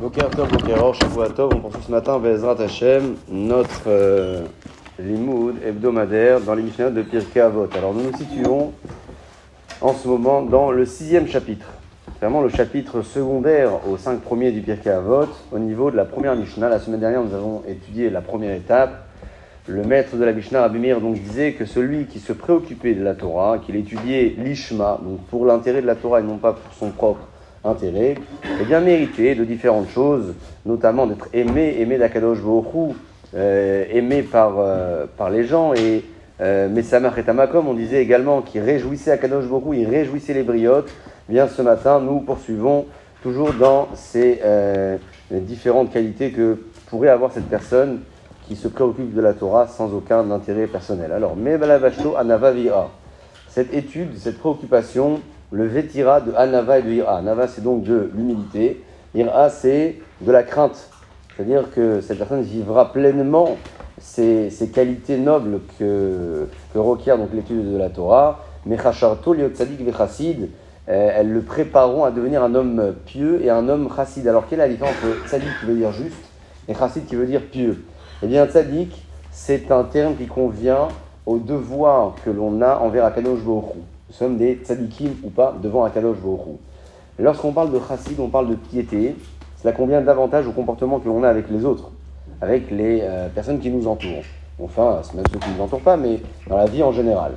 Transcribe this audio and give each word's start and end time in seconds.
Boker 0.00 0.30
Tov, 0.30 0.48
Boker 0.52 0.94
Shavua 0.94 1.28
Tov, 1.28 1.50
on 1.56 1.58
poursuit 1.58 1.82
ce 1.84 1.90
matin 1.90 2.20
Bezrat 2.20 2.60
Hashem, 2.60 3.16
notre 3.28 3.88
euh, 3.88 4.42
limoud 4.96 5.56
hebdomadaire 5.66 6.40
dans 6.40 6.54
les 6.54 6.62
Mishnah 6.62 6.90
de 6.90 7.02
Pirkei 7.02 7.40
Avot. 7.40 7.66
Alors 7.76 7.92
nous 7.94 8.02
nous 8.02 8.16
situons 8.16 8.72
en 9.80 9.92
ce 9.94 10.06
moment 10.06 10.42
dans 10.42 10.70
le 10.70 10.86
sixième 10.86 11.26
chapitre, 11.26 11.66
vraiment 12.20 12.42
le 12.42 12.48
chapitre 12.48 13.02
secondaire 13.02 13.88
aux 13.88 13.96
cinq 13.96 14.20
premiers 14.20 14.52
du 14.52 14.60
Pirkei 14.60 14.90
Avot, 14.90 15.26
au 15.50 15.58
niveau 15.58 15.90
de 15.90 15.96
la 15.96 16.04
première 16.04 16.36
Mishnah. 16.36 16.68
La 16.68 16.78
semaine 16.78 17.00
dernière, 17.00 17.24
nous 17.24 17.34
avons 17.34 17.64
étudié 17.66 18.08
la 18.08 18.20
première 18.20 18.54
étape. 18.54 19.04
Le 19.66 19.82
maître 19.82 20.16
de 20.16 20.24
la 20.24 20.32
Mishnah, 20.32 20.60
Rabbi 20.60 20.90
donc 20.90 21.14
disait 21.14 21.54
que 21.54 21.64
celui 21.64 22.06
qui 22.06 22.20
se 22.20 22.32
préoccupait 22.32 22.94
de 22.94 23.02
la 23.02 23.16
Torah, 23.16 23.58
qu'il 23.58 23.74
étudiait 23.74 24.36
l'Ishma, 24.38 25.00
donc 25.02 25.26
pour 25.26 25.44
l'intérêt 25.44 25.82
de 25.82 25.88
la 25.88 25.96
Torah 25.96 26.20
et 26.20 26.22
non 26.22 26.38
pas 26.38 26.52
pour 26.52 26.72
son 26.74 26.90
propre 26.90 27.26
intérêt, 27.68 28.16
est 28.60 28.64
bien 28.64 28.80
mérité 28.80 29.34
de 29.34 29.44
différentes 29.44 29.88
choses, 29.88 30.34
notamment 30.66 31.06
d'être 31.06 31.28
aimé, 31.32 31.76
aimé 31.78 31.98
d'Akadosh 31.98 32.42
Baruch 32.42 32.94
euh, 33.34 33.84
aimé 33.90 34.22
par, 34.22 34.54
euh, 34.58 35.06
par 35.16 35.30
les 35.30 35.44
gens, 35.44 35.74
et 35.74 36.04
euh, 36.40 36.68
Messamach 36.68 37.18
et 37.18 37.22
Tamakom, 37.24 37.66
on 37.68 37.74
disait 37.74 38.02
également 38.02 38.42
qu'il 38.42 38.62
réjouissait 38.62 39.10
Akadosh 39.10 39.46
Baruch 39.46 39.76
il 39.76 39.88
réjouissait 39.88 40.34
les 40.34 40.44
briotes. 40.44 40.88
Eh 41.28 41.32
bien, 41.32 41.48
ce 41.48 41.60
matin, 41.62 42.00
nous 42.00 42.20
poursuivons 42.20 42.86
toujours 43.22 43.52
dans 43.52 43.88
ces 43.94 44.40
euh, 44.44 44.96
différentes 45.30 45.92
qualités 45.92 46.30
que 46.30 46.58
pourrait 46.86 47.08
avoir 47.08 47.32
cette 47.32 47.48
personne 47.48 48.00
qui 48.46 48.56
se 48.56 48.68
préoccupe 48.68 49.14
de 49.14 49.20
la 49.20 49.34
Torah 49.34 49.66
sans 49.66 49.92
aucun 49.92 50.30
intérêt 50.30 50.66
personnel. 50.66 51.12
Alors, 51.12 51.36
Mebalavashto 51.36 52.16
Anava 52.16 52.52
Vira, 52.52 52.90
cette 53.48 53.74
étude, 53.74 54.16
cette 54.16 54.38
préoccupation, 54.38 55.20
le 55.50 55.66
Vetira 55.66 56.20
de 56.20 56.32
Anava 56.34 56.78
et 56.78 56.82
de 56.82 56.90
Ira. 56.90 57.18
Anava, 57.18 57.48
c'est 57.48 57.62
donc 57.62 57.82
de 57.82 58.10
l'humilité. 58.14 58.82
Ira, 59.14 59.50
c'est 59.50 59.96
de 60.20 60.32
la 60.32 60.42
crainte. 60.42 60.90
C'est-à-dire 61.36 61.70
que 61.74 62.00
cette 62.00 62.18
personne 62.18 62.42
vivra 62.42 62.92
pleinement 62.92 63.56
ces, 64.00 64.50
qualités 64.72 65.18
nobles 65.18 65.60
que, 65.78 66.48
que 66.72 66.78
requiert 66.78 67.16
donc 67.16 67.30
l'étude 67.32 67.72
de 67.72 67.78
la 67.78 67.90
Torah. 67.90 68.44
Mechacharto, 68.66 69.32
Liotzadik 69.32 69.80
Vechassid, 69.84 70.48
euh, 70.88 71.10
elles 71.14 71.32
le 71.32 71.42
prépareront 71.42 72.04
à 72.04 72.10
devenir 72.10 72.42
un 72.42 72.54
homme 72.54 72.94
pieux 73.06 73.42
et 73.42 73.50
un 73.50 73.68
homme 73.68 73.88
chassid. 73.94 74.26
Alors, 74.26 74.46
quelle 74.48 74.60
est 74.60 74.66
la 74.66 74.68
différence 74.68 74.94
entre 75.02 75.28
tzadik 75.28 75.48
qui 75.60 75.66
veut 75.66 75.76
dire 75.76 75.92
juste 75.92 76.16
et 76.66 76.74
chassid 76.74 77.06
qui 77.06 77.14
veut 77.14 77.26
dire 77.26 77.42
pieux? 77.42 77.84
Eh 78.22 78.26
bien, 78.26 78.46
tzadik, 78.46 79.06
c'est 79.30 79.70
un 79.70 79.84
terme 79.84 80.16
qui 80.16 80.26
convient 80.26 80.88
au 81.26 81.38
devoir 81.38 82.14
que 82.24 82.30
l'on 82.30 82.62
a 82.62 82.78
envers 82.78 83.04
Akadosh 83.04 83.40
Baruch 83.40 83.74
Nous 84.08 84.14
sommes 84.14 84.38
des 84.38 84.54
tzadikim 84.54 85.10
ou 85.22 85.28
pas 85.28 85.54
devant 85.62 85.84
Akadosh 85.84 86.16
Baruch 86.16 86.58
Lorsqu'on 87.18 87.52
parle 87.52 87.72
de 87.72 87.78
chassid, 87.78 88.18
on 88.18 88.28
parle 88.28 88.48
de 88.48 88.54
piété. 88.54 89.14
Cela 89.60 89.72
convient 89.72 90.00
davantage 90.00 90.46
au 90.46 90.52
comportement 90.52 90.98
que 90.98 91.08
l'on 91.08 91.22
a 91.24 91.28
avec 91.28 91.50
les 91.50 91.64
autres, 91.64 91.90
avec 92.40 92.70
les 92.70 93.00
euh, 93.02 93.28
personnes 93.28 93.58
qui 93.58 93.70
nous 93.70 93.86
entourent. 93.86 94.22
Enfin, 94.62 95.00
c'est 95.02 95.14
même 95.14 95.26
ceux 95.30 95.38
qui 95.38 95.50
ne 95.50 95.56
nous 95.56 95.62
entourent 95.62 95.82
pas, 95.82 95.96
mais 95.96 96.20
dans 96.48 96.56
la 96.56 96.64
vie 96.64 96.82
en 96.82 96.92
général. 96.92 97.32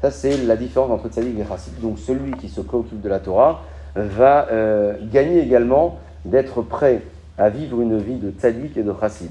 Ça, 0.00 0.10
c'est 0.10 0.36
la 0.38 0.56
différence 0.56 0.90
entre 0.90 1.08
tzadik 1.08 1.38
et 1.38 1.44
chassid. 1.44 1.80
Donc, 1.80 1.98
celui 1.98 2.32
qui 2.32 2.48
se 2.48 2.60
préoccupe 2.60 3.00
de 3.00 3.08
la 3.08 3.20
Torah 3.20 3.60
va 3.94 4.48
euh, 4.50 4.94
gagner 5.12 5.40
également 5.40 5.98
d'être 6.24 6.60
prêt 6.62 7.02
à 7.38 7.50
vivre 7.50 7.80
une 7.80 7.98
vie 7.98 8.16
de 8.16 8.30
tzadik 8.30 8.76
et 8.76 8.82
de 8.82 8.92
chassid. 8.98 9.30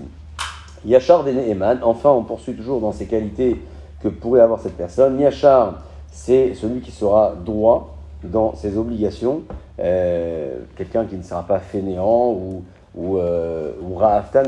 Yachar 0.85 1.25
des 1.25 1.33
Neheman, 1.33 1.79
enfin, 1.83 2.11
on 2.11 2.23
poursuit 2.23 2.53
toujours 2.53 2.79
dans 2.79 2.93
ces 2.93 3.05
qualités 3.05 3.59
que 4.01 4.07
pourrait 4.07 4.41
avoir 4.41 4.61
cette 4.61 4.77
personne. 4.77 5.19
Yachar, 5.19 5.81
c'est 6.15 6.53
celui 6.53 6.79
qui 6.79 6.91
sera 6.91 7.33
droit 7.45 7.97
dans 8.23 8.55
ses 8.55 8.77
obligations, 8.77 9.41
euh, 9.79 10.59
quelqu'un 10.77 11.05
qui 11.05 11.17
ne 11.17 11.21
sera 11.21 11.43
pas 11.43 11.59
fainéant 11.59 12.31
ou, 12.31 12.63
ou, 12.95 13.17
euh, 13.17 13.73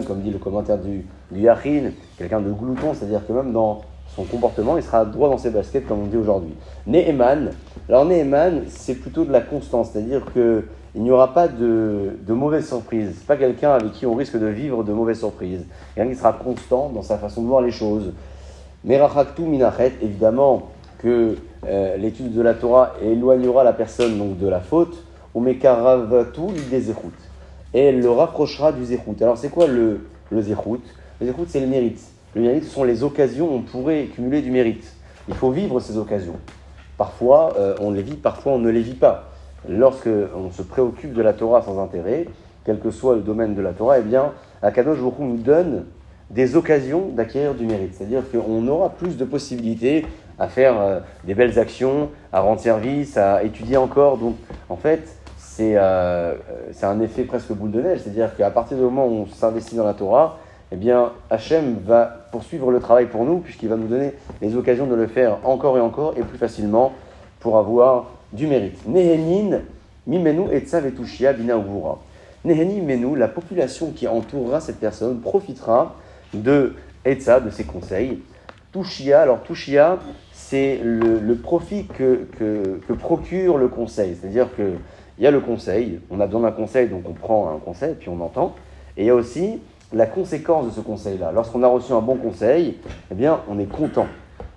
comme 0.07 0.21
dit 0.21 0.31
le 0.31 0.39
commentaire 0.39 0.77
du, 0.77 1.05
du 1.29 1.41
Yachin, 1.41 1.91
quelqu'un 2.17 2.39
de 2.39 2.51
glouton, 2.51 2.93
c'est-à-dire 2.93 3.27
que 3.27 3.33
même 3.33 3.51
dans 3.51 3.81
son 4.15 4.23
comportement, 4.23 4.77
il 4.77 4.81
sera 4.81 5.03
droit 5.03 5.29
dans 5.29 5.37
ses 5.37 5.49
baskets, 5.49 5.85
comme 5.85 6.03
on 6.03 6.05
dit 6.05 6.15
aujourd'hui. 6.15 6.53
Neheman, 6.87 7.51
alors 7.89 8.05
Neheman, 8.05 8.63
c'est 8.69 8.95
plutôt 8.95 9.25
de 9.25 9.33
la 9.33 9.41
constance, 9.41 9.89
c'est-à-dire 9.91 10.21
que 10.33 10.63
il 10.95 11.03
n'y 11.03 11.11
aura 11.11 11.33
pas 11.33 11.49
de, 11.49 12.17
de 12.25 12.33
mauvaises 12.33 12.67
surprises. 12.69 13.19
Ce 13.19 13.25
pas 13.25 13.35
quelqu'un 13.35 13.71
avec 13.71 13.91
qui 13.91 14.05
on 14.05 14.15
risque 14.15 14.39
de 14.39 14.47
vivre 14.47 14.83
de 14.85 14.93
mauvaises 14.93 15.19
surprises. 15.19 15.65
Quelqu'un 15.93 16.09
qui 16.09 16.17
sera 16.17 16.33
constant 16.33 16.89
dans 16.89 17.03
sa 17.03 17.17
façon 17.17 17.43
de 17.43 17.47
voir 17.47 17.61
les 17.61 17.71
choses. 17.71 18.13
Merachaktu 18.83 19.43
minachet, 19.43 19.93
évidemment 20.01 20.69
que 20.97 21.35
euh, 21.65 21.97
l'étude 21.97 22.33
de 22.33 22.41
la 22.41 22.53
Torah 22.53 22.93
éloignera 23.01 23.63
la 23.63 23.73
personne 23.73 24.17
donc 24.17 24.37
de 24.37 24.47
la 24.47 24.59
faute. 24.59 25.03
Ou 25.33 25.43
l'idée 25.43 26.81
zechut. 26.81 27.13
Et 27.73 27.79
elle 27.79 27.99
le 27.99 28.09
rapprochera 28.09 28.71
du 28.71 28.83
zechut. 28.85 29.21
Alors 29.21 29.37
c'est 29.37 29.49
quoi 29.49 29.67
le, 29.67 30.01
le 30.31 30.37
Le 30.37 30.41
zechut, 30.41 31.45
c'est 31.47 31.59
le 31.59 31.67
mérite. 31.67 32.01
Le 32.35 32.41
mérite, 32.41 32.63
ce 32.63 32.69
sont 32.69 32.83
les 32.83 33.03
occasions 33.03 33.51
où 33.51 33.55
on 33.55 33.61
pourrait 33.61 34.05
cumuler 34.05 34.41
du 34.41 34.51
mérite. 34.51 34.91
Il 35.27 35.35
faut 35.35 35.51
vivre 35.51 35.79
ces 35.79 35.97
occasions. 35.97 36.37
Parfois, 36.97 37.53
euh, 37.57 37.75
on 37.79 37.91
les 37.91 38.01
vit, 38.01 38.15
parfois, 38.15 38.53
on 38.53 38.59
ne 38.59 38.69
les 38.69 38.81
vit 38.81 38.95
pas. 38.95 39.29
Lorsque 39.69 40.09
on 40.35 40.51
se 40.51 40.61
préoccupe 40.61 41.13
de 41.13 41.21
la 41.21 41.33
Torah 41.33 41.61
sans 41.61 41.79
intérêt, 41.81 42.25
quel 42.65 42.79
que 42.79 42.91
soit 42.91 43.15
le 43.15 43.21
domaine 43.21 43.53
de 43.53 43.61
la 43.61 43.73
Torah, 43.73 43.99
eh 43.99 44.01
bien, 44.01 44.31
Akadosh 44.61 44.99
Baruch 44.99 45.19
nous 45.19 45.37
donne 45.37 45.85
des 46.29 46.55
occasions 46.55 47.09
d'acquérir 47.09 47.53
du 47.53 47.65
mérite. 47.65 47.93
C'est-à-dire 47.93 48.23
qu'on 48.29 48.67
aura 48.67 48.89
plus 48.89 49.17
de 49.17 49.25
possibilités 49.25 50.05
à 50.39 50.47
faire 50.47 50.79
euh, 50.79 50.99
des 51.23 51.33
belles 51.33 51.57
actions, 51.59 52.09
à 52.31 52.41
rendre 52.41 52.59
service, 52.59 53.17
à 53.17 53.43
étudier 53.43 53.77
encore. 53.77 54.17
Donc, 54.17 54.35
en 54.69 54.75
fait, 54.75 55.07
c'est 55.37 55.73
euh, 55.75 56.35
c'est 56.71 56.85
un 56.85 56.99
effet 57.01 57.23
presque 57.23 57.51
boule 57.51 57.71
de 57.71 57.81
neige. 57.81 57.99
C'est-à-dire 58.03 58.35
qu'à 58.35 58.51
partir 58.51 58.77
du 58.77 58.83
moment 58.83 59.07
où 59.07 59.11
on 59.11 59.25
s'investit 59.27 59.75
dans 59.75 59.85
la 59.85 59.93
Torah, 59.93 60.37
eh 60.71 60.75
bien, 60.75 61.11
Hachem 61.29 61.77
va 61.85 62.27
poursuivre 62.31 62.71
le 62.71 62.79
travail 62.79 63.05
pour 63.05 63.23
nous, 63.23 63.39
puisqu'il 63.39 63.69
va 63.69 63.75
nous 63.75 63.87
donner 63.87 64.13
les 64.41 64.55
occasions 64.55 64.85
de 64.85 64.95
le 64.95 65.07
faire 65.07 65.37
encore 65.43 65.77
et 65.77 65.81
encore 65.81 66.13
et 66.17 66.21
plus 66.21 66.37
facilement 66.37 66.93
pour 67.39 67.57
avoir 67.57 68.07
du 68.33 68.47
mérite. 68.47 68.85
Nehenin, 68.87 69.61
Mimenu 70.05 70.51
et 70.51 70.59
Tsavetushia 70.59 71.33
Bina 71.33 71.55
Ugura. 71.55 71.99
Neheni 72.47 72.81
Menu, 72.81 73.15
la 73.17 73.27
population 73.27 73.91
qui 73.91 74.07
entourera 74.07 74.61
cette 74.61 74.79
personne, 74.79 75.19
profitera 75.19 75.95
de 76.33 76.75
Etza, 77.03 77.39
de 77.39 77.49
ses 77.49 77.63
conseils. 77.63 78.19
Tushia, 78.77 79.21
alors 79.21 79.41
Tushia, 79.41 79.97
c'est 80.31 80.79
le, 80.83 81.35
profit 81.35 81.85
que, 81.85 82.27
procure 82.99 83.57
le 83.57 83.67
conseil. 83.67 84.15
C'est-à-dire 84.15 84.53
qu'il 84.55 84.77
y 85.19 85.27
a 85.27 85.31
le 85.31 85.39
conseil, 85.39 85.99
on 86.11 86.19
a 86.19 86.25
besoin 86.25 86.41
d'un 86.41 86.51
conseil, 86.51 86.87
donc 86.87 87.03
on 87.09 87.13
prend 87.13 87.49
un 87.55 87.57
conseil, 87.57 87.95
puis 87.95 88.09
on 88.09 88.21
entend. 88.21 88.53
Et 88.95 89.03
il 89.03 89.07
y 89.07 89.09
a 89.09 89.15
aussi 89.15 89.59
la 89.93 90.05
conséquence 90.05 90.67
de 90.67 90.71
ce 90.71 90.81
conseil-là. 90.81 91.31
Lorsqu'on 91.31 91.63
a 91.63 91.67
reçu 91.67 91.91
un 91.91 92.01
bon 92.01 92.17
conseil, 92.17 92.77
eh 93.11 93.15
bien, 93.15 93.39
on 93.49 93.57
est 93.57 93.69
content. 93.69 94.07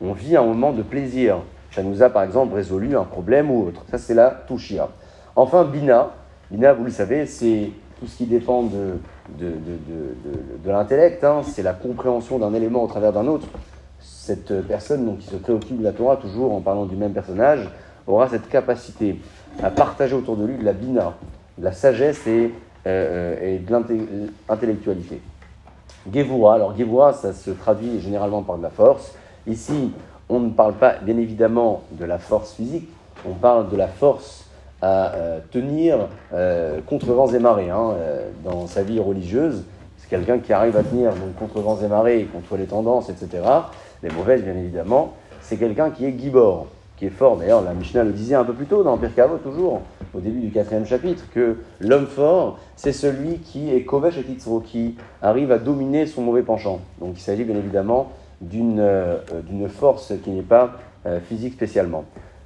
On 0.03 0.13
vit 0.13 0.37
un 0.37 0.45
moment 0.45 0.73
de 0.73 0.83
plaisir. 0.83 1.39
Ça 1.73 1.83
nous 1.83 2.03
a, 2.03 2.11
par 2.11 2.25
exemple, 2.25 2.55
résolu 2.55 2.97
un 2.97 3.05
problème 3.05 3.51
ou 3.51 3.69
autre. 3.69 3.85
Ça, 3.91 3.97
c'est 3.99 4.15
la 4.15 4.43
Tushia. 4.49 4.89
Enfin, 5.37 5.65
Bina. 5.65 6.11
Bina, 6.51 6.73
vous 6.73 6.85
le 6.85 6.91
savez, 6.91 7.27
c'est 7.27 7.71
tout 7.99 8.07
ce 8.07 8.17
qui 8.17 8.27
dépend 8.27 8.65
de, 8.65 8.99
de, 9.39 9.47
de, 9.47 9.51
de, 9.51 10.65
de 10.65 10.71
l'intellect. 10.71 11.23
Hein. 11.23 11.43
C'est 11.45 11.63
la 11.63 11.75
compréhension 11.75 12.39
d'un 12.39 12.53
élément 12.55 12.83
au 12.83 12.89
travers 12.89 13.13
d'un 13.13 13.27
autre. 13.27 13.47
Cette 14.01 14.67
personne 14.67 15.05
donc, 15.05 15.19
qui 15.19 15.29
se 15.29 15.37
préoccupe 15.37 15.79
de 15.79 15.85
la 15.85 15.93
Torah, 15.93 16.17
toujours 16.17 16.55
en 16.55 16.61
parlant 16.61 16.87
du 16.87 16.97
même 16.97 17.13
personnage, 17.13 17.69
aura 18.07 18.29
cette 18.29 18.49
capacité 18.49 19.21
à 19.63 19.71
partager 19.71 20.15
autour 20.15 20.37
de 20.37 20.47
lui 20.47 20.57
de 20.57 20.65
la 20.65 20.73
Bina, 20.73 21.15
de 21.59 21.65
la 21.65 21.73
sagesse 21.73 22.27
et, 22.27 22.53
euh, 22.87 23.59
de 23.59 24.31
l'intellectualité. 24.49 25.21
Gevura, 26.13 26.55
alors 26.55 26.77
Gevura, 26.77 27.13
ça 27.13 27.33
se 27.33 27.51
traduit 27.51 28.01
généralement 28.01 28.43
par 28.43 28.57
de 28.57 28.63
la 28.63 28.71
force. 28.71 29.15
Ici, 29.47 29.93
on 30.29 30.41
ne 30.41 30.51
parle 30.51 30.75
pas 30.75 30.95
bien 31.03 31.19
évidemment 31.19 31.83
de 31.93 32.05
la 32.05 32.19
force 32.19 32.55
physique, 32.55 32.89
on 33.29 33.35
parle 33.35 33.69
de 33.69 33.77
la 33.77 33.89
force 33.89 34.47
à 34.81 35.15
euh, 35.15 35.41
tenir 35.51 36.09
euh, 36.33 36.81
contre 36.87 37.13
vents 37.13 37.31
et 37.31 37.39
marées 37.39 37.69
hein, 37.69 37.95
dans 38.45 38.67
sa 38.67 38.83
vie 38.83 38.99
religieuse. 38.99 39.65
C'est 39.99 40.09
quelqu'un 40.09 40.39
qui 40.39 40.55
arrive 40.55 40.77
à 40.79 40.83
tenir 40.83 41.13
contre 41.39 41.61
vents 41.61 41.79
et 41.83 41.89
marées, 41.89 42.27
contre 42.33 42.57
les 42.57 42.65
tendances, 42.65 43.11
etc. 43.11 43.43
Les 44.03 44.11
mauvaises, 44.11 44.43
bien 44.43 44.57
évidemment. 44.57 45.15
C'est 45.41 45.57
quelqu'un 45.57 45.91
qui 45.91 46.07
est 46.07 46.19
gibor, 46.19 46.67
qui 46.97 47.07
est 47.07 47.11
fort. 47.11 47.37
D'ailleurs, 47.37 47.63
la 47.63 47.75
Mishnah 47.75 48.05
le 48.05 48.13
disait 48.13 48.35
un 48.35 48.45
peu 48.45 48.53
plus 48.53 48.67
tôt 48.67 48.83
dans 48.83 48.97
Pirkavo, 48.97 49.39
toujours, 49.39 49.83
au 50.15 50.21
début 50.21 50.41
du 50.41 50.51
quatrième 50.51 50.87
chapitre, 50.87 51.25
que 51.35 51.57
l'homme 51.81 52.07
fort, 52.07 52.59
c'est 52.77 52.93
celui 52.93 53.39
qui 53.39 53.75
est 53.75 53.85
kovesh 53.85 54.19
et 54.19 54.23
titzro, 54.23 54.61
qui 54.61 54.97
arrive 55.23 55.53
à 55.53 55.59
dominer 55.59 56.07
son 56.07 56.23
mauvais 56.23 56.43
penchant. 56.43 56.81
Donc 57.01 57.13
il 57.17 57.21
s'agit 57.21 57.45
bien 57.45 57.57
évidemment 57.57 58.13
d'une 58.41 58.81
euh, 58.81 59.19
force 59.69 60.13
qui 60.23 60.31
n'est 60.31 60.43
pas 60.43 60.73
euh, 61.07 61.21
physique 61.21 61.55
spécialement. 61.55 62.05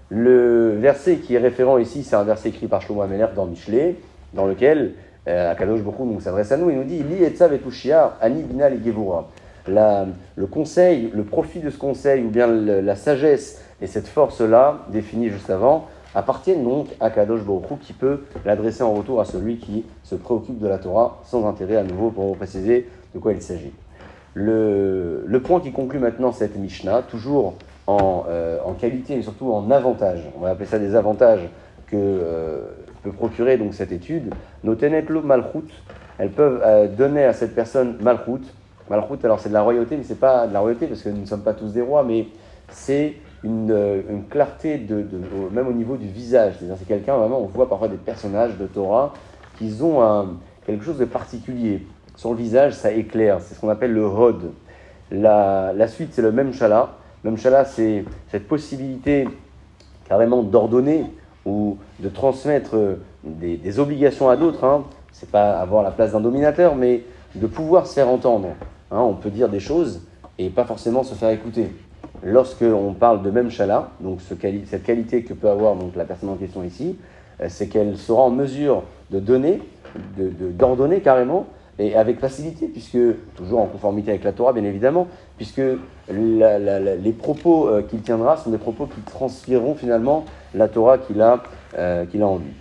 Le 0.09 0.77
verset 0.79 1.17
qui 1.17 1.35
est 1.35 1.39
référent 1.39 1.79
ici, 1.79 2.03
c'est 2.03 2.17
un 2.17 2.25
verset 2.25 2.50
écrit 2.50 2.67
par 2.67 2.83
Shlomo 2.83 3.03
Ameler 3.03 3.27
dans 3.35 3.47
Michelet, 3.47 3.97
dans 4.33 4.47
lequel 4.47 4.95
euh, 5.27 5.50
Akadosh 5.50 5.81
s'adresse 6.21 6.53
à 6.53 6.57
nous. 6.57 6.71
Il 6.71 6.77
nous 6.77 6.85
dit 6.85 7.03
Li 7.03 7.25
etushia 7.25 8.17
ani 8.21 8.43
bina 8.43 8.69
li 8.69 8.79
gevura. 8.85 9.29
Le 9.66 10.46
conseil, 10.46 11.11
le 11.14 11.25
profit 11.25 11.61
de 11.61 11.70
ce 11.70 11.78
conseil, 11.78 12.22
ou 12.22 12.28
bien 12.28 12.46
la 12.46 12.96
sagesse 12.96 13.62
et 13.81 13.87
cette 13.87 14.08
force-là, 14.08 14.87
définie 14.90 15.31
juste 15.31 15.50
avant, 15.50 15.87
appartiennent 16.14 16.64
donc 16.64 16.88
à 17.00 17.11
Kadosh 17.11 17.43
Baruch 17.43 17.81
qui 17.81 17.93
peut 17.93 18.20
l'adresser 18.44 18.82
en 18.82 18.93
retour 18.93 19.20
à 19.20 19.25
celui 19.25 19.58
qui 19.58 19.84
se 20.02 20.14
préoccupe 20.14 20.58
de 20.58 20.69
la 20.69 20.78
Torah 20.78 21.20
sans 21.25 21.46
intérêt 21.49 21.76
à 21.76 21.82
nouveau 21.82 22.11
pour 22.11 22.37
préciser 22.37 22.88
de 23.14 23.19
quoi 23.19 23.32
il 23.32 23.43
s'agit. 23.43 23.72
Le, 24.34 25.38
point 25.44 25.61
qui 25.61 25.72
conclut 25.72 25.99
maintenant 25.99 26.32
cette 26.32 26.56
Mishnah, 26.56 27.02
toujours 27.02 27.55
en, 27.87 28.25
euh, 28.28 28.58
qualité 28.81 29.16
mais 29.16 29.22
surtout 29.22 29.52
en 29.52 29.70
avantage, 29.70 30.20
on 30.37 30.40
va 30.40 30.50
appeler 30.50 30.66
ça 30.66 30.78
des 30.78 30.94
avantages 30.94 31.49
que 31.87 31.96
euh, 31.96 32.62
peut 33.02 33.12
procurer 33.12 33.58
donc 33.58 33.75
cette 33.75 33.93
étude, 33.93 34.32
nos 34.64 34.75
tenetlo 34.75 35.22
malchut, 35.22 35.70
elles 36.19 36.31
peuvent 36.31 36.61
euh, 36.64 36.88
donner 36.88 37.25
à 37.25 37.32
cette 37.32 37.55
personne 37.55 37.96
malchut. 38.00 38.43
Malchut, 38.91 39.25
alors 39.25 39.41
c'est 39.41 39.49
de 39.49 39.55
la 39.55 39.63
royauté, 39.63 39.97
mais 39.97 40.03
c'est 40.03 40.21
pas 40.21 40.47
de 40.47 40.53
la 40.53 40.61
royauté 40.61 40.87
parce 40.87 41.03
que 41.03 41.09
nous 41.09 41.23
ne 41.23 41.27
sommes 41.27 41.43
pas 41.43 41.55
tous 41.55 41.73
des 41.73 41.81
rois, 41.81 42.05
mais 42.05 42.29
c'est 42.69 43.15
une, 43.43 43.71
euh, 43.71 44.03
clarté, 44.31 44.79
de, 44.79 45.07
même 45.53 45.69
au 45.69 45.73
niveau 45.73 45.97
du 45.97 46.07
visage. 46.07 46.55
C'est 46.61 46.87
quelqu'un, 46.87 47.17
vraiment, 47.17 47.41
on 47.41 47.47
voit 47.47 47.69
parfois 47.69 47.89
des 47.89 47.97
personnages 47.97 48.57
de 48.59 48.67
Torah 48.67 49.15
qui 49.59 49.73
ont 49.83 50.37
quelque 50.67 50.85
chose 50.85 50.99
de 50.99 51.05
particulier. 51.05 51.87
Sur 52.17 52.31
le 52.31 52.37
visage, 52.37 52.75
ça 52.75 52.93
éclaire. 52.93 53.39
C'est 53.41 53.55
ce 53.55 53.61
qu'on 53.61 53.69
appelle 53.69 53.93
le 53.93 54.07
rod. 54.07 54.53
La, 55.11 55.87
suite, 55.89 56.11
c'est 56.13 56.23
le 56.23 56.33
même 56.33 56.53
chala, 56.53 56.95
c'est 57.67 58.05
cette 58.31 58.49
possibilité 58.49 59.29
carrément 60.09 60.43
d'ordonner 60.43 61.07
ou 61.47 61.79
de 62.01 62.09
transmettre 62.09 62.77
des, 63.23 63.57
des 63.57 63.79
obligations 63.79 64.29
à 64.29 64.37
d'autres. 64.37 64.65
Hein. 64.65 64.85
C'est 65.13 65.31
pas 65.31 65.61
avoir 65.61 65.83
la 65.83 65.91
place 65.91 66.13
d'un 66.13 66.21
dominateur, 66.21 66.75
mais 66.75 67.03
de 67.35 67.47
pouvoir 67.47 67.87
se 67.87 67.95
faire 67.95 68.09
entendre. 68.09 68.49
Hein. 68.94 69.00
On 69.00 69.14
peut 69.14 69.31
dire 69.31 69.49
des 69.49 69.61
choses 69.61 70.00
et 70.38 70.50
pas 70.50 70.64
forcément 70.64 71.02
se 71.02 71.14
faire 71.14 71.31
écouter 71.31 71.70
lorsqu'on 72.23 72.94
parle 72.94 73.23
de 73.23 73.31
même 73.31 73.50
chala, 73.50 73.91
donc 74.00 74.20
cette 74.20 74.82
qualité 74.82 75.23
que 75.23 75.35
peut 75.35 75.49
avoir 75.49 75.76
donc, 75.76 75.94
la 75.96 76.05
personne 76.05 76.31
en 76.31 76.37
question 76.37 76.62
ici, 76.62 76.96
euh, 77.41 77.46
c'est 77.49 77.69
qu'elle 77.69 77.96
sera 77.96 78.23
en 78.23 78.31
mesure 78.31 78.85
de 79.11 79.20
donner, 79.20 79.61
d'ordonner 80.17 80.99
de, 80.99 81.02
carrément, 81.02 81.46
et 81.79 81.96
avec 81.96 82.20
facilité, 82.20 82.69
puisque, 82.69 82.99
toujours 83.35 83.61
en 83.61 83.67
conformité 83.67 84.11
avec 84.11 84.23
la 84.23 84.32
Torah, 84.32 84.52
bien 84.52 84.62
évidemment, 84.62 85.08
puisque 85.37 85.62
les 86.08 87.12
propos 87.12 87.69
euh, 87.69 87.82
qu'il 87.82 88.00
tiendra 88.00 88.37
sont 88.37 88.50
des 88.50 88.58
propos 88.58 88.87
qui 88.87 89.00
transféreront 89.00 89.75
finalement 89.75 90.25
la 90.55 90.69
Torah 90.69 90.99
qu'il 90.99 91.20
a, 91.20 91.43
euh, 91.76 92.05
a 92.05 92.25
en 92.25 92.38
lui. 92.38 92.52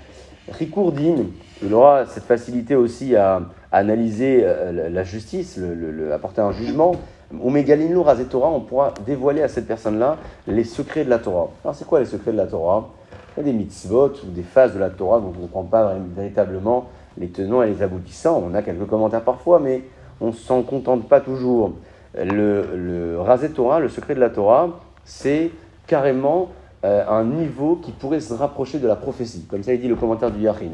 Rikourdine, 0.51 1.27
il 1.61 1.73
aura 1.73 2.05
cette 2.05 2.25
facilité 2.25 2.75
aussi 2.75 3.15
à, 3.15 3.41
analyser 3.71 4.41
euh, 4.43 4.89
la 4.89 5.03
justice, 5.03 5.57
le, 5.57 5.73
le, 5.73 5.91
le, 5.91 6.13
apporter 6.13 6.41
un 6.41 6.51
jugement, 6.51 6.95
Omegalino 7.41 8.05
Torah, 8.29 8.49
on 8.49 8.61
pourra 8.61 8.93
dévoiler 9.05 9.41
à 9.41 9.47
cette 9.47 9.67
personne-là 9.67 10.17
les 10.47 10.63
secrets 10.63 11.03
de 11.03 11.09
la 11.09 11.19
Torah. 11.19 11.49
Alors, 11.63 11.75
c'est 11.75 11.87
quoi 11.87 11.99
les 11.99 12.05
secrets 12.05 12.31
de 12.31 12.37
la 12.37 12.45
Torah? 12.45 12.89
Il 13.35 13.39
y 13.39 13.49
a 13.49 13.51
des 13.51 13.57
mitzvot 13.57 14.11
ou 14.23 14.29
des 14.29 14.43
phases 14.43 14.73
de 14.75 14.79
la 14.79 14.89
Torah 14.89 15.19
dont 15.19 15.33
on 15.35 15.41
ne 15.41 15.47
comprend 15.47 15.63
pas 15.63 15.95
véritablement 16.15 16.89
les 17.17 17.29
tenants 17.29 17.63
et 17.63 17.67
les 17.67 17.81
aboutissants. 17.81 18.43
On 18.45 18.53
a 18.53 18.61
quelques 18.61 18.85
commentaires 18.85 19.23
parfois, 19.23 19.59
mais 19.59 19.81
on 20.21 20.27
ne 20.27 20.31
s'en 20.31 20.61
contente 20.61 21.07
pas 21.07 21.19
toujours. 21.19 21.73
Le, 22.15 22.67
le 22.75 23.49
Torah, 23.55 23.79
le 23.79 23.89
secret 23.89 24.13
de 24.13 24.19
la 24.19 24.29
Torah, 24.29 24.69
c'est 25.03 25.49
carrément 25.87 26.49
euh, 26.85 27.03
un 27.07 27.23
niveau 27.23 27.77
qui 27.77 27.91
pourrait 27.91 28.19
se 28.19 28.33
rapprocher 28.33 28.77
de 28.77 28.87
la 28.87 28.97
prophétie, 28.97 29.45
comme 29.49 29.63
ça 29.63 29.73
il 29.73 29.79
dit 29.79 29.87
le 29.87 29.95
commentaire 29.95 30.31
du 30.31 30.41
Yachin. 30.41 30.71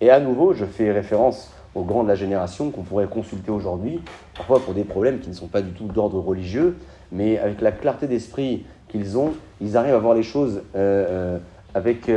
Et 0.00 0.08
à 0.08 0.20
nouveau, 0.20 0.54
je 0.54 0.64
fais 0.64 0.92
référence 0.92 1.52
aux 1.74 1.82
grands 1.82 2.04
de 2.04 2.08
la 2.08 2.14
génération 2.14 2.70
qu'on 2.70 2.82
pourrait 2.82 3.08
consulter 3.08 3.50
aujourd'hui, 3.50 4.00
parfois 4.36 4.60
pour 4.60 4.74
des 4.74 4.84
problèmes 4.84 5.18
qui 5.18 5.28
ne 5.28 5.34
sont 5.34 5.48
pas 5.48 5.60
du 5.60 5.72
tout 5.72 5.86
d'ordre 5.86 6.20
religieux, 6.20 6.76
mais 7.10 7.38
avec 7.38 7.60
la 7.60 7.72
clarté 7.72 8.06
d'esprit 8.06 8.64
qu'ils 8.88 9.18
ont, 9.18 9.32
ils 9.60 9.76
arrivent 9.76 9.94
à 9.94 9.98
voir 9.98 10.14
les 10.14 10.22
choses 10.22 10.62
euh, 10.76 11.06
euh, 11.36 11.38
avec 11.74 12.10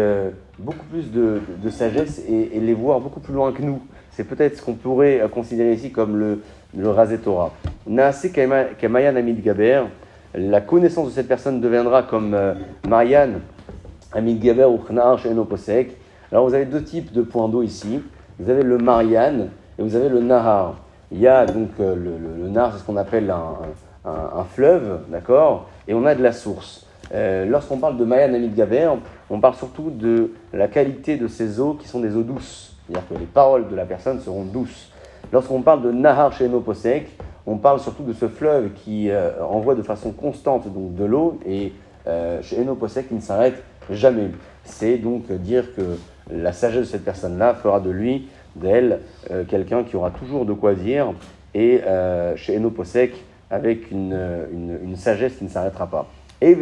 beaucoup 0.59 0.86
plus 0.91 1.12
de, 1.12 1.41
sagesse 1.71 2.21
et, 2.27 2.59
les 2.59 2.74
voir 2.74 3.00
beaucoup 3.00 3.19
plus 3.19 3.33
loin 3.33 3.51
que 3.51 3.62
nous. 3.63 3.81
C'est 4.12 4.24
peut-être 4.24 4.57
ce 4.57 4.62
qu'on 4.62 4.74
pourrait 4.74 5.21
considérer 5.31 5.74
ici 5.74 5.91
comme 5.91 6.18
le, 6.18 6.44
le 6.75 6.89
Rasé 6.89 7.18
Torah. 7.18 7.51
Naase 7.88 8.31
Kamayan 8.31 9.15
Amid 9.15 9.44
Gaber, 9.44 9.83
la 10.35 10.62
connaissance 10.62 11.07
de 11.07 11.12
cette 11.12 11.27
personne 11.27 11.62
deviendra 11.62 12.03
comme 12.03 12.33
euh, 12.33 12.53
Marianne 12.88 13.41
Amid 14.13 14.39
Gaber 14.39 14.65
ou 14.65 14.77
Khnar 14.77 15.19
Posek. 15.47 15.97
Alors 16.31 16.47
vous 16.47 16.53
avez 16.53 16.65
deux 16.65 16.83
types 16.83 17.12
de 17.13 17.21
points 17.21 17.50
d'eau 17.50 17.62
ici 17.62 18.01
vous 18.39 18.50
avez 18.50 18.63
le 18.63 18.77
Marianne 18.77 19.50
et 19.77 19.83
vous 19.83 19.95
avez 19.95 20.09
le 20.09 20.19
Nahar. 20.19 20.75
Il 21.12 21.19
y 21.19 21.27
a 21.27 21.45
donc 21.45 21.69
euh, 21.80 21.95
le, 21.95 22.50
Nahar, 22.50 22.74
c'est 22.74 22.80
ce 22.80 22.83
qu'on 22.83 22.97
appelle 22.97 23.31
un, 23.31 24.44
fleuve, 24.50 25.01
d'accord? 25.09 25.69
Et 25.88 25.94
on 25.94 26.06
a 26.06 26.15
de 26.15 26.24
la 26.24 26.31
source. 26.31 26.86
Euh, 27.13 27.45
Lorsqu'on 27.45 27.77
parle 27.77 27.97
de 27.97 28.06
Mayan 28.06 28.33
Amit 28.33 28.50
Gaber, 28.50 28.89
on 29.29 29.39
parle 29.39 29.56
surtout 29.56 29.91
de 29.91 30.31
la 30.51 30.68
qualité 30.68 31.18
de 31.18 31.27
ces 31.27 31.59
eaux 31.59 31.75
qui 31.75 31.88
sont 31.88 32.00
des 32.00 32.15
eaux 32.15 32.24
douces. 32.24 32.75
C'est-à-dire 32.88 33.07
que 33.07 33.13
les 33.13 33.25
paroles 33.25 33.69
de 33.69 33.75
la 33.75 33.86
personne 33.86 34.19
seront 34.19 34.44
douces. 34.44 34.91
Lorsqu'on 35.31 35.62
parle 35.62 35.83
de 35.83 35.91
Nahar 35.91 36.31
Posek, 36.65 37.07
on 37.45 37.57
parle 37.57 37.80
surtout 37.80 38.04
de 38.04 38.13
ce 38.13 38.28
fleuve 38.28 38.72
qui 38.74 39.10
euh, 39.10 39.31
envoie 39.44 39.75
de 39.75 39.81
façon 39.81 40.12
constante 40.12 40.72
donc, 40.74 40.95
de 40.95 41.04
l'eau 41.04 41.40
et 41.45 41.74
euh, 42.06 42.42
chez 42.42 42.57
Posek 42.80 43.07
qui 43.07 43.16
ne 43.16 43.22
s'arrête 43.22 43.63
jamais. 43.90 44.30
C'est 44.66 44.98
donc 44.98 45.31
dire 45.31 45.74
que 45.75 45.98
la 46.31 46.51
sagesse 46.51 46.81
de 46.81 46.86
cette 46.86 47.06
personne-là 47.06 47.54
fera 47.54 47.80
de 47.80 47.90
lui, 47.90 48.28
d'elle, 48.56 49.00
euh, 49.31 49.44
quelqu'un 49.45 49.84
qui 49.84 49.95
aura 49.95 50.12
toujours 50.12 50.45
de 50.45 50.54
quoi 50.54 50.74
dire, 50.74 51.13
et 51.54 51.81
euh, 51.86 52.36
chez 52.36 52.57
Eno 52.57 52.72
Posek, 52.72 53.13
avec 53.50 53.92
une, 53.92 54.18
une, 54.51 54.96
sagesse 54.96 55.36
qui 55.36 55.44
ne 55.44 55.50
s'arrêtera 55.50 55.88
pas. 55.88 56.07
Et 56.42 56.57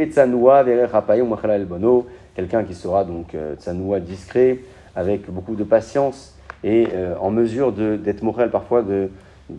quelqu'un 2.35 2.63
qui 2.63 2.75
sera 2.75 3.05
donc 3.05 3.35
Tsanoua 3.57 3.99
discret, 4.01 4.59
avec 4.95 5.31
beaucoup 5.31 5.55
de 5.55 5.63
patience, 5.63 6.37
et 6.65 6.87
en 7.19 7.31
mesure 7.31 7.71
d'être 7.71 8.23
moral 8.23 8.51
parfois 8.51 8.81
de, 8.81 9.09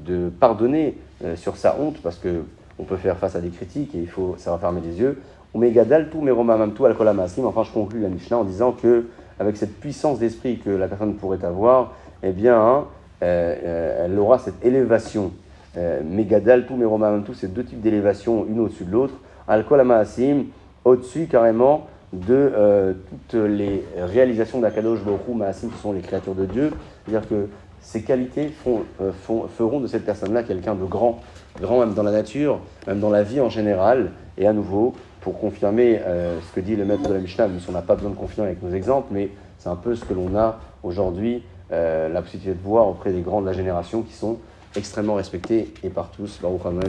de 0.05 0.29
pardonner 0.29 0.97
euh, 1.25 1.37
sur 1.37 1.57
sa 1.57 1.79
honte, 1.79 2.01
parce 2.03 2.17
que 2.17 2.45
on 2.79 2.85
peut 2.85 2.97
faire 2.97 3.19
face 3.19 3.37
à 3.37 3.41
des 3.41 3.51
critiques 3.51 3.95
et 3.95 3.99
il 3.99 4.09
faut 4.09 4.35
savoir 4.39 4.61
fermer 4.61 4.81
les 4.81 4.99
yeux. 4.99 5.21
Omegadal 5.55 6.09
tout 6.09 6.21
meromamamtu 6.21 6.85
al 6.87 6.97
Enfin, 7.45 7.63
je 7.63 7.71
conclus 7.71 8.01
la 8.01 8.09
Mishnah 8.09 8.39
en 8.39 8.45
disant 8.45 8.73
que 8.73 9.07
avec 9.39 9.57
cette 9.57 9.79
puissance 9.79 10.19
d'esprit 10.19 10.59
que 10.59 10.71
la 10.71 10.89
personne 10.89 11.15
pourrait 11.15 11.45
avoir, 11.45 11.93
eh 12.23 12.33
bien, 12.33 12.59
hein, 12.59 12.85
euh, 13.23 13.55
euh, 13.63 14.07
elle 14.07 14.19
aura 14.19 14.39
cette 14.39 14.65
élévation. 14.65 15.33
Megadal, 16.05 16.67
tout, 16.67 16.77
tout, 17.25 17.35
ces 17.35 17.49
deux 17.49 17.65
types 17.65 17.81
d'élévation, 17.81 18.47
une 18.47 18.61
au-dessus 18.61 18.85
de 18.85 18.93
l'autre. 18.93 19.15
Maasim, 19.49 20.45
au-dessus 20.85 21.27
carrément 21.31 21.87
de 22.13 22.95
toutes 23.29 23.41
les 23.41 23.83
réalisations 23.97 24.61
d'Akadosh 24.61 25.01
Baruch 25.01 25.35
Maasim, 25.35 25.69
qui 25.69 25.79
sont 25.79 25.93
les 25.93 26.03
créatures 26.03 26.35
de 26.35 26.45
Dieu. 26.45 26.73
C'est-à-dire 27.07 27.27
que 27.27 27.49
ces 27.83 28.03
qualités 28.03 28.51
euh, 28.67 29.13
feront 29.21 29.81
de 29.81 29.87
cette 29.87 30.05
personne-là 30.05 30.43
quelqu'un 30.45 30.75
de 30.75 30.85
grand, 30.85 31.21
grand 31.61 31.81
même 31.81 31.95
dans 31.95 32.03
la 32.03 32.13
nature, 32.13 32.61
même 32.87 33.01
dans 33.01 33.11
la 33.11 33.23
vie 33.23 33.41
en 33.41 33.51
général. 33.51 34.13
Et 34.39 34.47
à 34.47 34.53
nouveau, 34.53 34.95
pour 35.21 35.39
confirmer 35.39 36.01
euh, 36.03 36.39
ce 36.41 36.55
que 36.55 36.61
dit 36.61 36.77
le 36.77 36.85
maître 36.85 37.09
de 37.09 37.13
la 37.13 37.21
Mishnah, 37.21 37.49
même 37.49 37.61
on 37.69 37.73
n'a 37.73 37.83
pas 37.83 37.95
besoin 37.95 38.11
de 38.11 38.17
confirmer 38.17 38.51
avec 38.51 38.63
nos 38.63 38.73
exemples, 38.73 39.09
mais 39.11 39.31
c'est 39.59 39.69
un 39.69 39.77
peu 39.77 39.95
ce 39.95 40.05
que 40.05 40.15
l'on 40.15 40.35
a 40.37 40.59
aujourd'hui, 40.83 41.43
euh, 41.73 42.09
la 42.09 42.23
possibilité 42.23 42.55
de 42.55 42.65
voir 42.65 42.89
auprès 42.89 43.13
des 43.13 43.21
grands 43.21 43.41
de 43.41 43.47
la 43.47 43.53
génération 43.53 44.03
qui 44.03 44.13
sont 44.13 44.39
extrêmement 44.75 45.15
respectés 45.15 45.73
et 45.83 45.91
par 45.91 46.11
tous. 46.11 46.41
Baruch 46.41 46.65
Amen, 46.65 46.85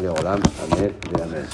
Amen, 0.71 0.91
Amen. 1.21 1.45